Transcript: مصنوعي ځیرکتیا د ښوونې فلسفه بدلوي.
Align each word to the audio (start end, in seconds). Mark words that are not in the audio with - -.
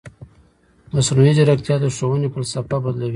مصنوعي 0.95 1.31
ځیرکتیا 1.37 1.75
د 1.81 1.85
ښوونې 1.95 2.27
فلسفه 2.33 2.77
بدلوي. 2.83 3.09